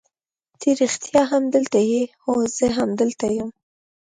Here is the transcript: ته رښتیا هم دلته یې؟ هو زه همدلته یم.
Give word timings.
ته 0.59 0.69
رښتیا 0.81 1.21
هم 1.31 1.43
دلته 1.55 1.79
یې؟ 1.89 2.01
هو 2.23 2.33
زه 2.57 2.67
همدلته 2.77 3.27
یم. 3.37 3.49